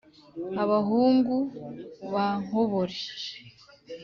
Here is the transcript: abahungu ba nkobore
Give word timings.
abahungu 0.63 1.35
ba 2.13 2.27
nkobore 2.43 2.97